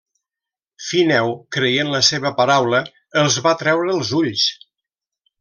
[0.85, 2.81] Fineu, creient la seva paraula,
[3.25, 4.49] els va treure els ulls.